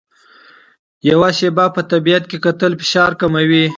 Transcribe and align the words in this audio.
یو 1.09 1.21
شېبه 1.37 1.65
په 1.75 1.81
طبیعت 1.91 2.23
کې 2.29 2.37
کتل 2.45 2.71
فشار 2.81 3.11
کموي. 3.21 3.65